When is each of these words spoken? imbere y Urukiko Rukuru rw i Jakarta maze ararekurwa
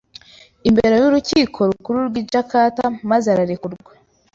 imbere 0.69 0.93
y 1.01 1.05
Urukiko 1.09 1.59
Rukuru 1.69 1.99
rw 2.09 2.15
i 2.21 2.23
Jakarta 2.31 2.85
maze 3.09 3.27
ararekurwa 3.33 3.91